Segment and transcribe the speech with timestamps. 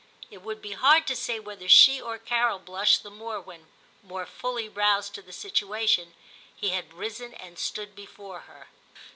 [0.31, 3.67] It would be hard to say whether she or Carol blushed the more when,
[4.01, 6.15] more fully roused to the situation,
[6.55, 8.69] he had risen and stood before her.